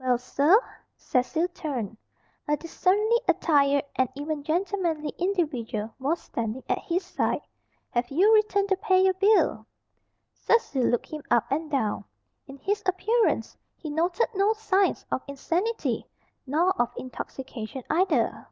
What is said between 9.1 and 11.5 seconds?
bill?" Cecil looked him up